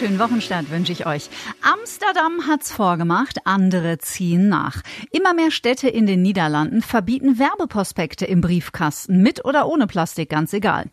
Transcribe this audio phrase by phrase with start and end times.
[0.00, 1.28] Schönen Wochenstart wünsche ich euch.
[1.60, 4.80] Amsterdam hat's vorgemacht, andere ziehen nach.
[5.12, 10.54] Immer mehr Städte in den Niederlanden verbieten Werbeprospekte im Briefkasten, mit oder ohne Plastik, ganz
[10.54, 10.86] egal.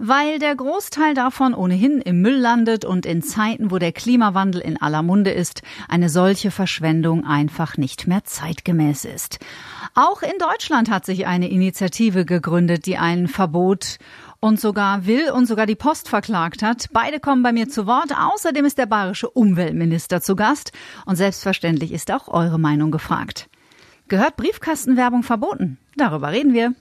[0.00, 4.82] Weil der Großteil davon ohnehin im Müll landet und in Zeiten, wo der Klimawandel in
[4.82, 9.38] aller Munde ist, eine solche Verschwendung einfach nicht mehr zeitgemäß ist.
[9.94, 13.98] Auch in Deutschland hat sich eine Initiative gegründet, die ein Verbot
[14.40, 16.86] und sogar will und sogar die Post verklagt hat.
[16.92, 18.12] Beide kommen bei mir zu Wort.
[18.16, 20.72] Außerdem ist der bayerische Umweltminister zu Gast
[21.06, 23.48] und selbstverständlich ist auch eure Meinung gefragt.
[24.08, 25.78] Gehört Briefkastenwerbung verboten?
[25.96, 26.74] Darüber reden wir.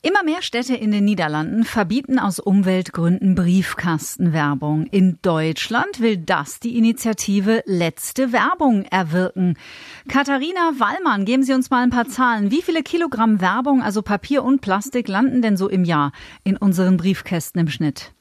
[0.00, 4.86] Immer mehr Städte in den Niederlanden verbieten aus Umweltgründen Briefkastenwerbung.
[4.86, 9.58] In Deutschland will das die Initiative Letzte Werbung erwirken.
[10.06, 12.52] Katharina Wallmann, geben Sie uns mal ein paar Zahlen.
[12.52, 16.12] Wie viele Kilogramm Werbung, also Papier und Plastik, landen denn so im Jahr
[16.44, 18.12] in unseren Briefkästen im Schnitt?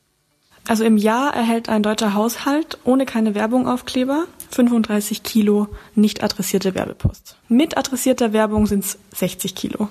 [0.67, 6.75] Also im Jahr erhält ein deutscher Haushalt ohne keine Werbung Aufkleber 35 Kilo nicht adressierte
[6.75, 7.37] Werbepost.
[7.47, 9.89] Mit adressierter Werbung sind es 60 Kilo.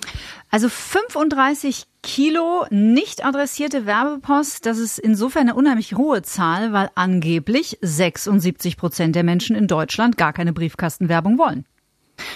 [0.50, 7.78] Also 35 Kilo nicht adressierte Werbepost, das ist insofern eine unheimlich hohe Zahl, weil angeblich
[7.83, 11.66] 76 Prozent der Menschen in Deutschland gar keine Briefkastenwerbung wollen.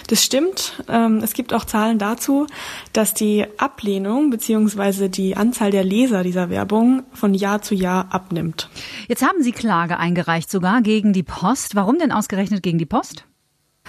[0.07, 0.83] Das stimmt.
[0.87, 2.47] Ähm, es gibt auch Zahlen dazu,
[2.93, 5.09] dass die Ablehnung bzw.
[5.09, 8.69] die Anzahl der Leser dieser Werbung von Jahr zu Jahr abnimmt.
[9.07, 11.75] Jetzt haben Sie Klage eingereicht sogar gegen die Post.
[11.75, 13.25] Warum denn ausgerechnet gegen die Post?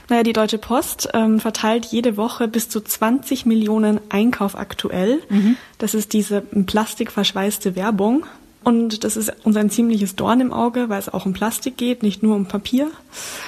[0.08, 5.20] Naja, die Deutsche Post ähm, verteilt jede Woche bis zu 20 Millionen Einkauf aktuell.
[5.28, 5.56] Mhm.
[5.78, 8.27] Das ist diese plastikverschweißte Werbung.
[8.64, 12.03] Und das ist uns ein ziemliches Dorn im Auge, weil es auch um Plastik geht,
[12.03, 12.91] nicht nur um Papier.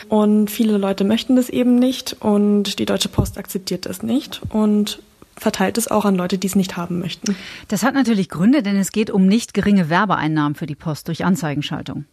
[0.08, 5.00] Und viele Leute möchten das eben nicht und die Deutsche Post akzeptiert das nicht und
[5.36, 7.36] verteilt es auch an Leute, die es nicht haben möchten.
[7.68, 11.24] Das hat natürlich Gründe, denn es geht um nicht geringe Werbeeinnahmen für die Post durch
[11.24, 12.06] Anzeigenschaltung.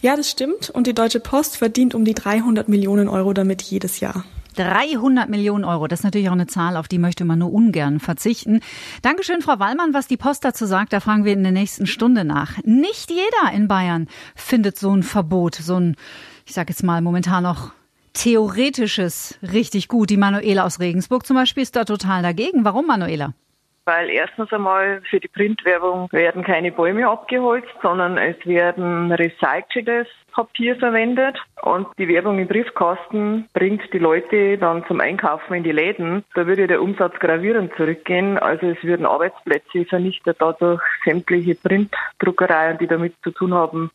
[0.00, 0.70] Ja, das stimmt.
[0.70, 4.24] Und die Deutsche Post verdient um die 300 Millionen Euro damit jedes Jahr.
[4.58, 5.86] 300 Millionen Euro.
[5.86, 8.60] Das ist natürlich auch eine Zahl, auf die möchte man nur ungern verzichten.
[9.02, 9.94] Dankeschön, Frau Wallmann.
[9.94, 12.58] Was die Post dazu sagt, da fragen wir in der nächsten Stunde nach.
[12.64, 15.96] Nicht jeder in Bayern findet so ein Verbot, so ein,
[16.44, 17.72] ich sage jetzt mal momentan noch
[18.14, 20.10] theoretisches richtig gut.
[20.10, 22.64] Die Manuela aus Regensburg zum Beispiel ist da total dagegen.
[22.64, 23.34] Warum, Manuela?
[23.88, 30.76] Weil erstens einmal für die Printwerbung werden keine Bäume abgeholzt, sondern es werden recyceltes Papier
[30.76, 36.22] verwendet und die Werbung im Briefkasten bringt die Leute dann zum Einkaufen in die Läden.
[36.34, 38.36] Da würde der Umsatz gravierend zurückgehen.
[38.36, 43.90] Also es würden Arbeitsplätze vernichtet dadurch sämtliche Printdruckereien, die damit zu tun haben,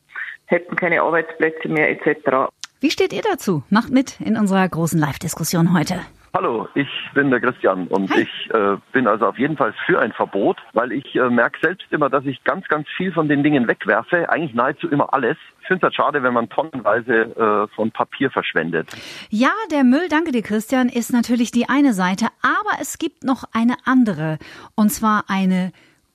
[0.48, 2.50] hätten keine Arbeitsplätze mehr etc.
[2.80, 3.62] Wie steht ihr dazu?
[3.70, 6.02] Macht mit in unserer großen Live-Diskussion heute.
[6.36, 8.22] Hallo, ich bin der Christian und Hi.
[8.22, 11.86] ich äh, bin also auf jeden Fall für ein Verbot, weil ich äh, merke selbst
[11.92, 15.38] immer, dass ich ganz, ganz viel von den Dingen wegwerfe, eigentlich nahezu immer alles.
[15.62, 18.90] Ich finde es halt schade, wenn man tonnenweise äh, von Papier verschwendet.
[19.30, 23.44] Ja, der Müll, danke dir Christian, ist natürlich die eine Seite, aber es gibt noch
[23.54, 24.40] eine andere
[24.74, 25.72] und zwar eine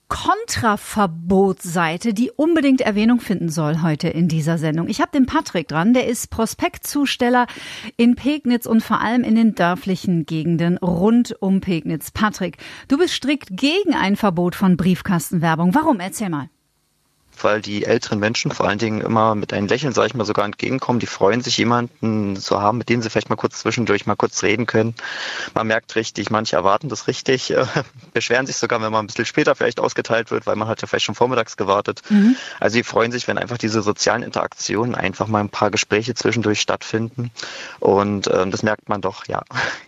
[0.09, 4.89] Kontraverbotsseite, die unbedingt Erwähnung finden soll heute in dieser Sendung.
[4.89, 7.47] Ich habe den Patrick dran, der ist Prospektzusteller
[7.95, 12.11] in Pegnitz und vor allem in den dörflichen Gegenden rund um Pegnitz.
[12.11, 15.75] Patrick, du bist strikt gegen ein Verbot von Briefkastenwerbung.
[15.75, 15.99] Warum?
[15.99, 16.49] Erzähl mal
[17.43, 20.45] weil die älteren Menschen vor allen Dingen immer mit einem Lächeln, sage ich mal, sogar
[20.45, 20.99] entgegenkommen.
[20.99, 24.43] Die freuen sich, jemanden zu haben, mit dem sie vielleicht mal kurz zwischendurch mal kurz
[24.43, 24.95] reden können.
[25.53, 27.65] Man merkt richtig, manche erwarten das richtig, äh,
[28.13, 30.87] beschweren sich sogar, wenn man ein bisschen später vielleicht ausgeteilt wird, weil man hat ja
[30.87, 32.01] vielleicht schon vormittags gewartet.
[32.09, 32.35] Mhm.
[32.59, 36.61] Also sie freuen sich, wenn einfach diese sozialen Interaktionen, einfach mal ein paar Gespräche zwischendurch
[36.61, 37.31] stattfinden.
[37.79, 39.43] Und äh, das merkt man doch, ja.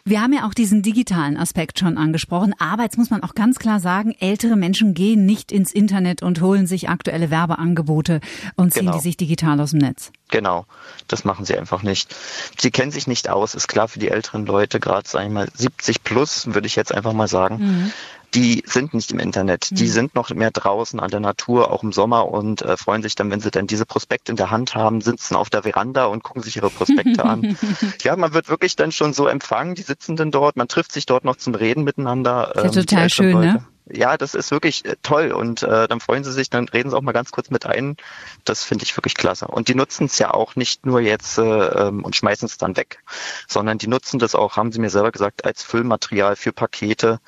[0.06, 3.59] Wir haben ja auch diesen digitalen Aspekt schon angesprochen, aber jetzt muss man auch ganz
[3.59, 8.22] klar sagen, ältere Menschen gehen nicht ins Internet und holen sich aktuelle Werbung Werbeangebote
[8.56, 8.97] und ziehen genau.
[8.97, 10.12] die sich digital aus dem Netz.
[10.29, 10.66] Genau,
[11.07, 12.16] das machen sie einfach nicht.
[12.59, 15.47] Sie kennen sich nicht aus, ist klar für die älteren Leute, gerade sag ich mal
[15.53, 17.57] 70 plus, würde ich jetzt einfach mal sagen.
[17.57, 17.91] Mhm
[18.34, 19.91] die sind nicht im Internet, die mhm.
[19.91, 23.29] sind noch mehr draußen an der Natur, auch im Sommer und äh, freuen sich dann,
[23.29, 26.41] wenn sie dann diese Prospekte in der Hand haben, sitzen auf der Veranda und gucken
[26.41, 27.58] sich ihre Prospekte an.
[28.03, 31.05] Ja, man wird wirklich dann schon so empfangen, die sitzen dann dort, man trifft sich
[31.05, 32.52] dort noch zum Reden miteinander.
[32.55, 33.47] Das ist ähm, total schön, Leute.
[33.47, 33.66] ne?
[33.93, 36.97] Ja, das ist wirklich äh, toll und äh, dann freuen sie sich, dann reden sie
[36.97, 37.97] auch mal ganz kurz mit ein.
[38.46, 39.47] Das finde ich wirklich klasse.
[39.47, 42.78] Und die nutzen es ja auch nicht nur jetzt äh, ähm, und schmeißen es dann
[42.78, 43.03] weg,
[43.47, 47.20] sondern die nutzen das auch, haben sie mir selber gesagt, als Füllmaterial für Pakete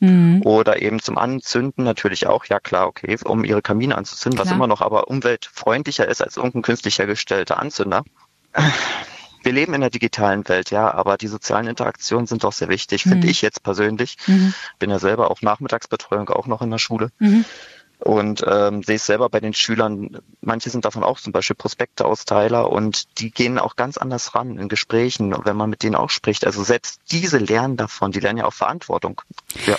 [0.00, 0.42] mhm.
[0.44, 4.46] oder eben zum Anzünden natürlich auch, ja klar, okay, um ihre Kamine anzuzünden, klar.
[4.46, 8.04] was immer noch aber umweltfreundlicher ist als irgendein künstlich hergestellter Anzünder
[9.42, 13.02] wir leben in der digitalen Welt, ja, aber die sozialen Interaktionen sind doch sehr wichtig,
[13.02, 13.30] finde mhm.
[13.30, 14.16] ich jetzt persönlich.
[14.26, 14.54] Mhm.
[14.78, 17.10] Bin ja selber auch Nachmittagsbetreuung auch noch in der Schule.
[17.18, 17.44] Mhm.
[17.98, 22.68] Und ähm, sehe es selber bei den Schülern, manche sind davon auch zum Beispiel Prospekteausteiler
[22.68, 26.44] und die gehen auch ganz anders ran in Gesprächen, wenn man mit denen auch spricht.
[26.44, 29.22] Also selbst diese lernen davon, die lernen ja auch Verantwortung.
[29.66, 29.78] Ja.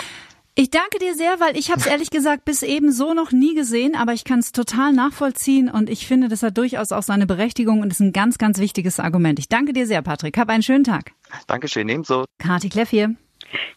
[0.56, 3.56] Ich danke dir sehr, weil ich habe es ehrlich gesagt bis eben so noch nie
[3.56, 7.26] gesehen, aber ich kann es total nachvollziehen und ich finde, das hat durchaus auch seine
[7.26, 9.40] Berechtigung und ist ein ganz, ganz wichtiges Argument.
[9.40, 10.38] Ich danke dir sehr, Patrick.
[10.38, 11.10] Hab einen schönen Tag.
[11.48, 12.24] Dankeschön, ebenso.
[12.38, 13.16] Kati Kleff hier.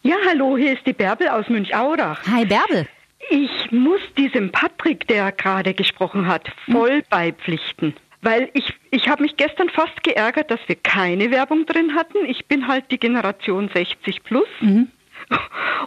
[0.02, 2.24] Ja, hallo, hier ist die Bärbel aus Münchaurach.
[2.28, 2.86] Hi, Bärbel.
[3.30, 7.04] Ich muss diesem Patrick, der gerade gesprochen hat, voll hm.
[7.10, 7.94] beipflichten.
[8.22, 12.24] Weil ich, ich habe mich gestern fast geärgert, dass wir keine Werbung drin hatten.
[12.26, 14.48] Ich bin halt die Generation 60 plus.
[14.60, 14.88] Mhm.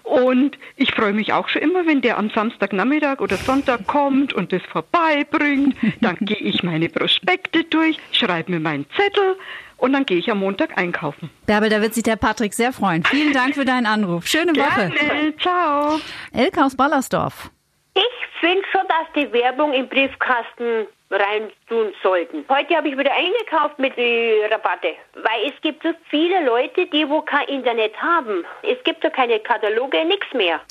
[0.03, 4.51] Und ich freue mich auch schon immer, wenn der am Samstagnachmittag oder Sonntag kommt und
[4.51, 5.75] das vorbeibringt.
[6.01, 9.37] Dann gehe ich meine Prospekte durch, schreibe mir meinen Zettel
[9.77, 11.29] und dann gehe ich am Montag einkaufen.
[11.45, 13.03] Bärbel, da wird sich der Patrick sehr freuen.
[13.03, 14.27] Vielen Dank für deinen Anruf.
[14.27, 14.89] Schöne Woche.
[14.89, 15.35] Gerne.
[15.37, 15.99] Ciao.
[16.33, 17.49] Elke aus Ballersdorf.
[17.95, 22.45] Ich finde schon, dass die Werbung im Briefkasten rein tun sollten.
[22.49, 27.07] Heute habe ich wieder eingekauft mit den Rabatte, weil es gibt so viele Leute, die
[27.07, 28.45] wo kein Internet haben.
[28.63, 30.61] Es gibt so keine Kataloge, nichts mehr.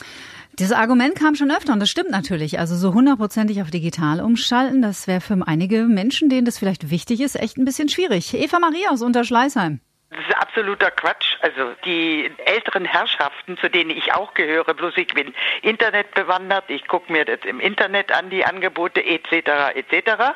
[0.59, 2.59] Dieses Argument kam schon öfter und das stimmt natürlich.
[2.59, 7.21] Also so hundertprozentig auf digital umschalten, das wäre für einige Menschen, denen das vielleicht wichtig
[7.21, 8.35] ist, echt ein bisschen schwierig.
[8.35, 9.81] Eva Maria aus Unterschleißheim.
[10.11, 11.37] Das ist absoluter Quatsch.
[11.41, 16.89] Also die älteren Herrschaften, zu denen ich auch gehöre, bloß ich bin Internet bewandert, ich
[16.89, 19.77] gucke mir das im Internet an, die Angebote etc.
[19.77, 20.35] etc.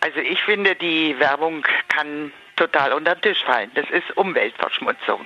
[0.00, 3.72] Also ich finde, die Werbung kann total unter den Tisch fallen.
[3.74, 5.20] Das ist Umweltverschmutzung.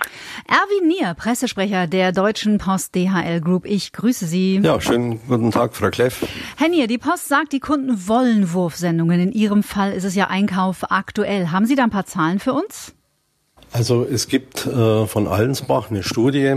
[0.49, 3.67] Erwin Nier, Pressesprecher der Deutschen Post DHL Group.
[3.67, 4.59] Ich grüße Sie.
[4.62, 6.27] Ja, schönen guten Tag, Frau Kleff.
[6.57, 9.21] Herr Nier, die Post sagt, die Kunden wollen Wurfsendungen.
[9.21, 11.51] In Ihrem Fall ist es ja Einkauf aktuell.
[11.51, 12.95] Haben Sie da ein paar Zahlen für uns?
[13.72, 16.56] Also es gibt äh, von Allensbach eine Studie,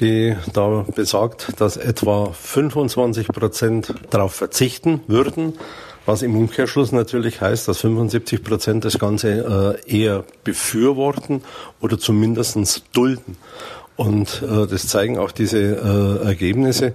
[0.00, 5.58] die da besagt, dass etwa 25 Prozent darauf verzichten würden,
[6.06, 11.42] was im Umkehrschluss natürlich heißt, dass 75 Prozent das Ganze äh, eher befürworten
[11.80, 13.36] oder zumindestens dulden.
[13.96, 16.94] Und äh, das zeigen auch diese äh, Ergebnisse.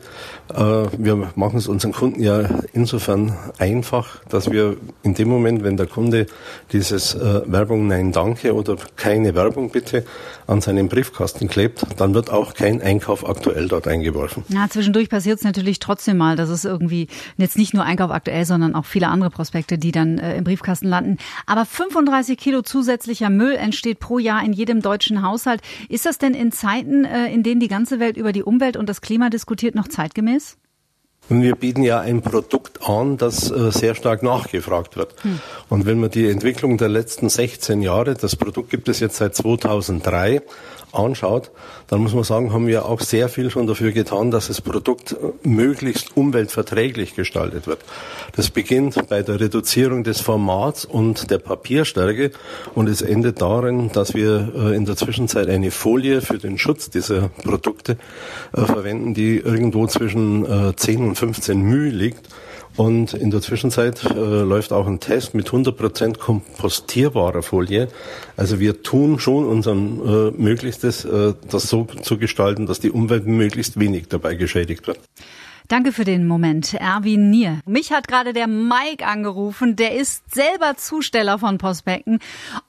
[0.54, 5.78] Äh, wir machen es unseren Kunden ja insofern einfach, dass wir in dem Moment, wenn
[5.78, 6.28] der Kunde
[6.72, 10.06] dieses äh, Werbung Nein Danke oder keine Werbung bitte
[10.46, 14.44] an seinen Briefkasten klebt, dann wird auch kein Einkauf aktuell dort eingeworfen.
[14.50, 17.08] Na, zwischendurch passiert es natürlich trotzdem mal, dass es irgendwie
[17.38, 20.88] jetzt nicht nur Einkauf aktuell, sondern auch viele andere Prospekte, die dann äh, im Briefkasten
[20.88, 21.18] landen.
[21.48, 25.62] Aber 35 Kilo zusätzlicher Müll entsteht pro Jahr in jedem deutschen Haushalt.
[25.90, 28.88] Ist das denn in Zeiten, äh, in denen die ganze Welt über die Umwelt und
[28.88, 30.58] das Klima diskutiert, noch zeitgemäß?
[31.30, 35.16] Wir bieten ja ein Produkt an, das äh, sehr stark nachgefragt wird.
[35.24, 35.40] Hm.
[35.70, 39.36] Und wenn man die Entwicklung der letzten 16 Jahre, das Produkt gibt es jetzt seit
[39.36, 40.42] 2003,
[40.94, 41.52] anschaut,
[41.88, 45.16] dann muss man sagen, haben wir auch sehr viel schon dafür getan, dass das Produkt
[45.44, 47.80] möglichst umweltverträglich gestaltet wird.
[48.36, 52.32] Das beginnt bei der Reduzierung des Formats und der Papierstärke
[52.76, 56.90] und es endet darin, dass wir äh, in der Zwischenzeit eine Folie für den Schutz
[56.90, 57.98] dieser Produkte
[58.54, 60.46] äh, verwenden, die irgendwo zwischen
[60.76, 62.28] 10 äh, und 15 μ liegt
[62.82, 67.90] und in der Zwischenzeit äh, läuft auch ein Test mit 100% kompostierbarer Folie.
[68.38, 73.28] Also wir tun schon unserem äh, Möglichstes, äh, das so zu gestalten, dass die Umwelt
[73.28, 74.98] möglichst wenig dabei geschädigt wird.
[75.72, 77.62] Danke für den Moment, Erwin Nier.
[77.66, 82.20] Mich hat gerade der Mike angerufen, der ist selber Zusteller von Postbecken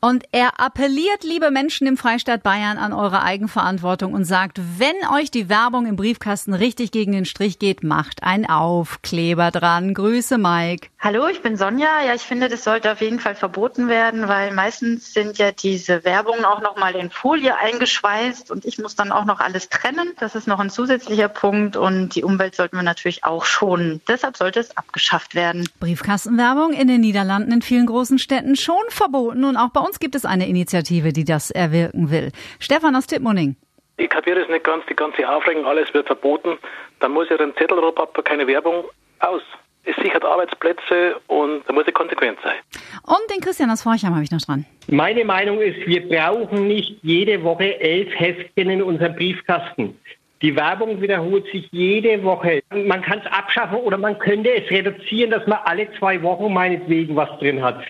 [0.00, 5.32] und er appelliert, liebe Menschen im Freistaat Bayern, an eure Eigenverantwortung und sagt, wenn euch
[5.32, 9.94] die Werbung im Briefkasten richtig gegen den Strich geht, macht ein Aufkleber dran.
[9.94, 10.86] Grüße, Mike.
[11.00, 12.04] Hallo, ich bin Sonja.
[12.06, 16.04] Ja, ich finde, das sollte auf jeden Fall verboten werden, weil meistens sind ja diese
[16.04, 20.12] Werbungen auch noch mal in Folie eingeschweißt und ich muss dann auch noch alles trennen.
[20.20, 24.00] Das ist noch ein zusätzlicher Punkt und die Umwelt sollten wir natürlich auch schonen.
[24.08, 25.68] Deshalb sollte es abgeschafft werden.
[25.80, 30.14] Briefkastenwerbung in den Niederlanden in vielen großen Städten schon verboten und auch bei uns gibt
[30.14, 32.32] es eine Initiative, die das erwirken will.
[32.58, 33.56] Stefan aus Tippmoning.
[33.96, 36.58] Ich kapiere es nicht ganz, die ganze Aufregung, alles wird verboten.
[37.00, 37.94] Dann muss ja ein Zettel drauf,
[38.24, 38.84] keine Werbung,
[39.20, 39.42] aus
[39.84, 42.54] es sichert Arbeitsplätze und da muss es konsequent sein.
[43.02, 44.64] Und den Christian aus Forchheim habe ich noch dran.
[44.86, 49.98] Meine Meinung ist, wir brauchen nicht jede Woche elf Heftchen in unserem Briefkasten.
[50.42, 52.62] Die Werbung wiederholt sich jede Woche.
[52.70, 57.14] Man kann es abschaffen oder man könnte es reduzieren, dass man alle zwei Wochen meinetwegen
[57.16, 57.82] was drin hat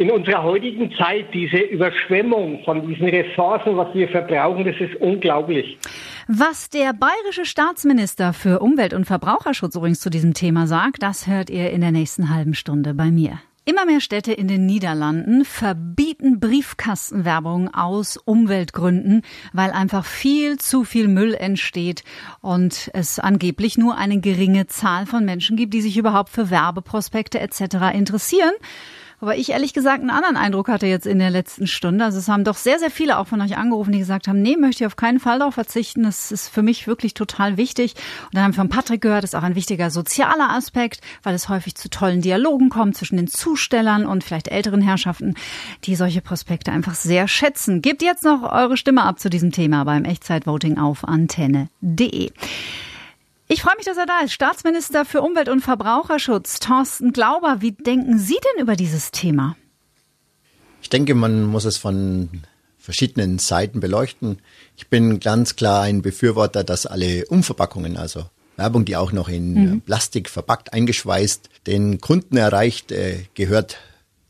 [0.00, 5.78] in unserer heutigen Zeit diese Überschwemmung von diesen Ressourcen, was wir verbrauchen, das ist unglaublich.
[6.26, 11.50] Was der bayerische Staatsminister für Umwelt- und Verbraucherschutz übrigens zu diesem Thema sagt, das hört
[11.50, 13.40] ihr in der nächsten halben Stunde bei mir.
[13.70, 19.22] Immer mehr Städte in den Niederlanden verbieten Briefkastenwerbung aus Umweltgründen,
[19.52, 22.02] weil einfach viel zu viel Müll entsteht
[22.40, 27.38] und es angeblich nur eine geringe Zahl von Menschen gibt, die sich überhaupt für Werbeprospekte
[27.38, 27.94] etc.
[27.94, 28.54] interessieren.
[29.20, 32.04] Aber ich ehrlich gesagt einen anderen Eindruck hatte jetzt in der letzten Stunde.
[32.04, 34.56] Also es haben doch sehr, sehr viele auch von euch angerufen, die gesagt haben, nee,
[34.56, 36.04] möchte ich auf keinen Fall darauf verzichten.
[36.04, 37.94] Das ist für mich wirklich total wichtig.
[38.24, 41.48] Und dann haben wir von Patrick gehört, ist auch ein wichtiger sozialer Aspekt, weil es
[41.48, 45.34] häufig zu tollen Dialogen kommt zwischen den Zustellern und vielleicht älteren Herrschaften,
[45.84, 47.82] die solche Prospekte einfach sehr schätzen.
[47.82, 52.30] Gebt jetzt noch eure Stimme ab zu diesem Thema beim Echtzeitvoting auf antenne.de.
[53.52, 54.32] Ich freue mich, dass er da ist.
[54.32, 57.56] Staatsminister für Umwelt und Verbraucherschutz, Thorsten Glauber.
[57.58, 59.56] Wie denken Sie denn über dieses Thema?
[60.80, 62.28] Ich denke, man muss es von
[62.78, 64.38] verschiedenen Seiten beleuchten.
[64.76, 69.54] Ich bin ganz klar ein Befürworter, dass alle Umverpackungen, also Werbung, die auch noch in
[69.54, 69.80] mhm.
[69.80, 73.78] Plastik verpackt, eingeschweißt, den Kunden erreicht, äh, gehört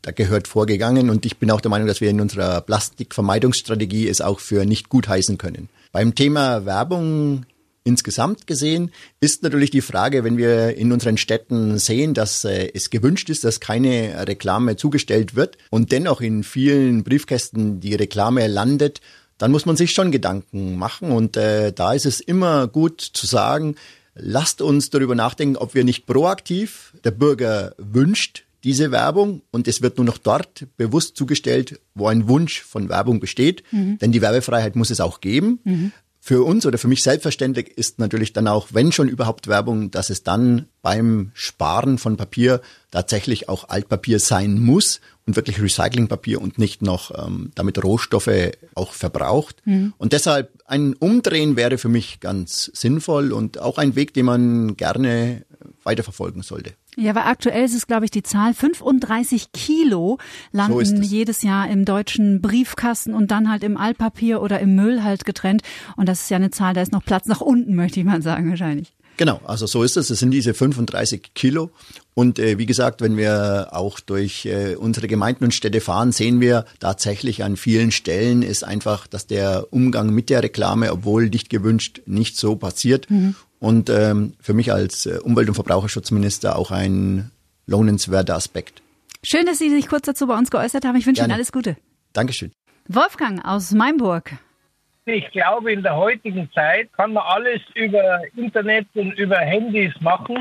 [0.01, 4.19] da gehört vorgegangen und ich bin auch der Meinung, dass wir in unserer Plastikvermeidungsstrategie es
[4.19, 5.69] auch für nicht gut heißen können.
[5.91, 7.45] Beim Thema Werbung
[7.83, 12.91] Insgesamt gesehen ist natürlich die Frage, wenn wir in unseren Städten sehen, dass äh, es
[12.91, 19.01] gewünscht ist, dass keine Reklame zugestellt wird und dennoch in vielen Briefkästen die Reklame landet,
[19.39, 21.09] dann muss man sich schon Gedanken machen.
[21.09, 23.75] Und äh, da ist es immer gut zu sagen,
[24.13, 29.81] lasst uns darüber nachdenken, ob wir nicht proaktiv, der Bürger wünscht diese Werbung und es
[29.81, 33.63] wird nur noch dort bewusst zugestellt, wo ein Wunsch von Werbung besteht.
[33.71, 33.97] Mhm.
[33.97, 35.59] Denn die Werbefreiheit muss es auch geben.
[35.63, 35.91] Mhm
[36.23, 40.11] für uns oder für mich selbstverständlich ist natürlich dann auch, wenn schon überhaupt Werbung, dass
[40.11, 42.61] es dann beim Sparen von Papier
[42.91, 48.93] tatsächlich auch Altpapier sein muss und wirklich Recyclingpapier und nicht noch ähm, damit Rohstoffe auch
[48.93, 49.63] verbraucht.
[49.65, 49.95] Mhm.
[49.97, 54.77] Und deshalb ein Umdrehen wäre für mich ganz sinnvoll und auch ein Weg, den man
[54.77, 55.43] gerne
[55.83, 56.73] weiterverfolgen sollte.
[57.01, 60.19] Ja, weil aktuell ist es, glaube ich, die Zahl 35 Kilo
[60.51, 65.03] landen so jedes Jahr im deutschen Briefkasten und dann halt im Altpapier oder im Müll
[65.03, 65.63] halt getrennt.
[65.97, 68.21] Und das ist ja eine Zahl, da ist noch Platz nach unten, möchte ich mal
[68.21, 68.93] sagen, wahrscheinlich.
[69.17, 70.09] Genau, also so ist es.
[70.09, 71.71] Es sind diese 35 Kilo.
[72.13, 76.41] Und äh, wie gesagt, wenn wir auch durch äh, unsere Gemeinden und Städte fahren, sehen
[76.41, 81.49] wir tatsächlich an vielen Stellen ist einfach, dass der Umgang mit der Reklame, obwohl nicht
[81.49, 83.09] gewünscht, nicht so passiert.
[83.09, 87.31] Mhm und ähm, für mich als äh, Umwelt- und Verbraucherschutzminister auch ein
[87.67, 88.81] lohnenswerter Aspekt.
[89.23, 90.95] Schön, dass Sie sich kurz dazu bei uns geäußert haben.
[90.97, 91.77] Ich wünsche Ihnen alles Gute.
[92.11, 92.51] Dankeschön.
[92.89, 94.31] Wolfgang aus Mainburg.
[95.05, 100.39] Ich glaube, in der heutigen Zeit kann man alles über Internet und über Handys machen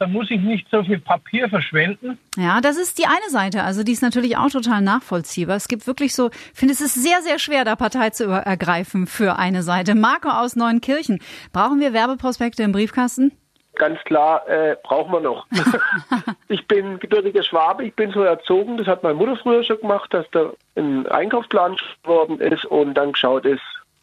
[0.00, 2.18] dann muss ich nicht so viel Papier verschwenden.
[2.36, 3.62] Ja, das ist die eine Seite.
[3.62, 5.56] Also die ist natürlich auch total nachvollziehbar.
[5.56, 9.06] Es gibt wirklich so, ich finde, es ist sehr, sehr schwer, da Partei zu ergreifen
[9.06, 9.94] für eine Seite.
[9.94, 11.20] Marco aus Neunkirchen.
[11.52, 13.32] Brauchen wir Werbeprospekte im Briefkasten?
[13.74, 15.46] Ganz klar, äh, brauchen wir noch.
[16.48, 20.12] ich bin gebürtiger Schwabe, ich bin so erzogen, das hat meine Mutter früher schon gemacht,
[20.14, 23.60] dass da ein Einkaufsplan geworden ist und dann geschaut ist,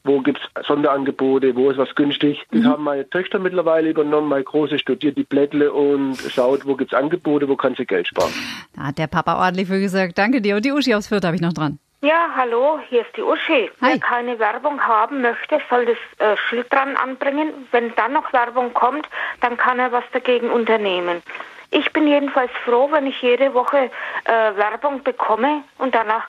[0.07, 2.45] wo gibt es Sonderangebote, wo ist was günstig.
[2.51, 2.67] Das mhm.
[2.67, 4.29] haben meine Töchter mittlerweile übernommen.
[4.29, 8.07] Meine Große studiert die Blättle und schaut, wo gibt es Angebote, wo kann sie Geld
[8.07, 8.31] sparen.
[8.75, 10.17] Da hat der Papa ordentlich für gesagt.
[10.17, 10.55] Danke dir.
[10.55, 11.79] Und die Uschi aus Fürth habe ich noch dran.
[12.01, 13.71] Ja, hallo, hier ist die Uschi.
[13.81, 13.93] Hi.
[13.93, 17.49] Wer keine Werbung haben möchte, soll das äh, Schild dran anbringen.
[17.71, 19.09] Wenn dann noch Werbung kommt,
[19.41, 21.23] dann kann er was dagegen unternehmen.
[21.71, 23.89] Ich bin jedenfalls froh, wenn ich jede Woche
[24.25, 26.27] äh, Werbung bekomme und danach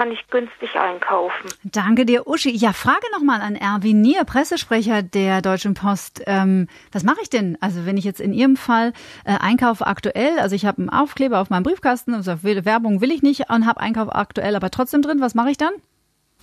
[0.00, 1.50] kann ich günstig einkaufen.
[1.62, 2.48] Danke dir, Uschi.
[2.56, 6.22] Ja, Frage nochmal an Erwin Nier, Pressesprecher der Deutschen Post.
[6.26, 7.58] Ähm, was mache ich denn?
[7.60, 8.94] Also wenn ich jetzt in Ihrem Fall
[9.26, 13.20] äh, einkaufe aktuell, also ich habe einen Aufkleber auf meinem Briefkasten, also Werbung will ich
[13.20, 15.74] nicht und habe Einkauf aktuell aber trotzdem drin, was mache ich dann?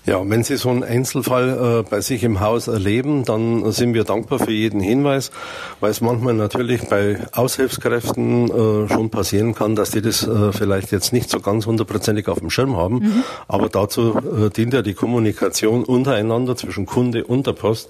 [0.08, 4.06] Ja, wenn Sie so einen Einzelfall äh, bei sich im Haus erleben, dann sind wir
[4.06, 5.32] dankbar für jeden Hinweis,
[5.82, 10.94] weil es manchmal natürlich bei Aushilfskräften äh, schon passieren kann, dass die das äh, vielleicht
[10.94, 13.00] jetzt nicht so ganz hundertprozentig auf dem Schirm haben.
[13.00, 13.24] Mhm.
[13.50, 17.90] Aber dazu äh, dient ja die Kommunikation untereinander zwischen Kunde und der Post.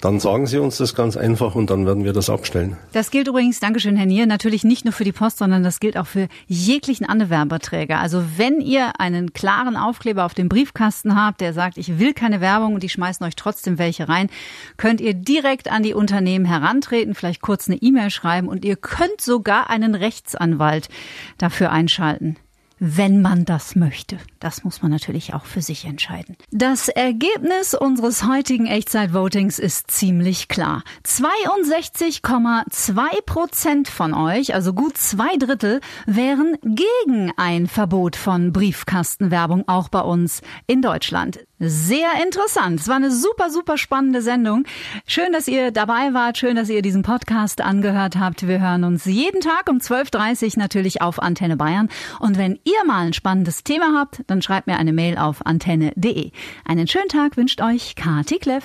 [0.00, 2.78] Dann sagen Sie uns das ganz einfach und dann werden wir das abstellen.
[2.94, 5.98] Das gilt übrigens, Dankeschön, Herr Nier, natürlich nicht nur für die Post, sondern das gilt
[5.98, 7.98] auch für jeglichen anderen Werbeträger.
[7.98, 12.40] Also wenn ihr einen klaren Aufkleber auf dem Briefkasten habt, der sagt, ich will keine
[12.40, 14.30] Werbung und die schmeißen euch trotzdem welche rein,
[14.76, 19.20] könnt ihr direkt an die Unternehmen herantreten, vielleicht kurz eine E-Mail schreiben und ihr könnt
[19.20, 20.88] sogar einen Rechtsanwalt
[21.36, 22.36] dafür einschalten
[22.80, 24.18] wenn man das möchte.
[24.40, 26.36] Das muss man natürlich auch für sich entscheiden.
[26.50, 30.82] Das Ergebnis unseres heutigen Echtzeitvotings ist ziemlich klar.
[31.04, 39.88] 62,2 Prozent von euch, also gut zwei Drittel, wären gegen ein Verbot von Briefkastenwerbung auch
[39.88, 41.40] bei uns in Deutschland.
[41.60, 42.80] Sehr interessant.
[42.80, 44.64] Es war eine super, super spannende Sendung.
[45.06, 46.38] Schön, dass ihr dabei wart.
[46.38, 48.46] Schön, dass ihr diesen Podcast angehört habt.
[48.46, 51.88] Wir hören uns jeden Tag um 12.30 Uhr natürlich auf Antenne Bayern.
[52.20, 56.30] Und wenn ihr mal ein spannendes Thema habt, dann schreibt mir eine Mail auf antenne.de.
[56.64, 58.64] Einen schönen Tag wünscht euch Kati Kleff.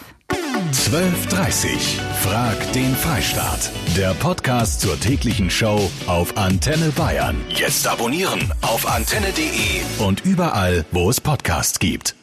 [0.72, 3.72] 12.30 Frag den Freistaat.
[3.98, 7.36] Der Podcast zur täglichen Show auf Antenne Bayern.
[7.50, 12.16] Jetzt abonnieren auf antenne.de und überall, wo es Podcasts gibt.